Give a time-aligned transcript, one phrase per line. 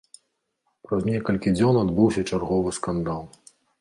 [0.87, 3.21] Праз некалькі дзён адбыўся чарговы скандал.